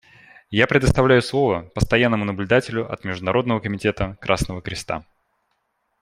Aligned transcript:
Я 0.49 0.65
предоставляю 0.65 1.21
слово 1.21 1.69
Постоянному 1.75 2.25
наблюдателю 2.25 2.91
от 2.91 3.03
Международного 3.03 3.59
комитета 3.59 4.17
Красного 4.19 4.59
Креста. 4.59 5.05